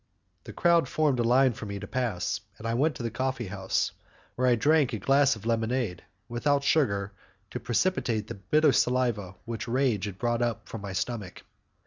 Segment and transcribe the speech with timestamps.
[0.45, 3.45] The crowd formed a line for me to pass, and I went to the coffee
[3.49, 3.91] house,
[4.33, 7.11] where I drank a glass of lemonade, without sugar
[7.51, 11.43] to precipitate the bitter saliva which rage had brought up from my stomach.